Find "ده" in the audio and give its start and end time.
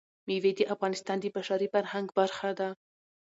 2.59-2.69